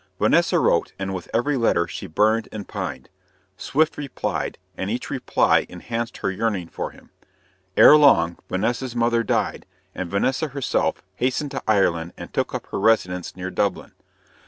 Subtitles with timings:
[0.17, 3.07] Vanessa wrote, and with every letter she burned and pined.
[3.55, 7.11] Swift replied, and each reply enhanced her yearning for him.
[7.77, 12.79] Ere long, Vanessa's mother died, and Vanessa herself hastened to Ireland and took up her
[12.79, 13.91] residence near Dublin.